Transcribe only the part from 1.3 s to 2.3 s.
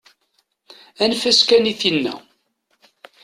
kan i tinna.